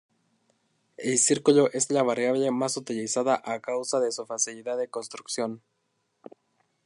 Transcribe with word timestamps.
El 0.97 1.19
círculo 1.19 1.69
es 1.73 1.91
la 1.91 2.01
variable 2.01 2.49
más 2.49 2.75
utilizada 2.75 3.39
a 3.45 3.59
causa 3.59 3.99
de 3.99 4.11
su 4.11 4.25
facilidad 4.25 4.75
de 4.79 4.89
construcción. 4.89 5.61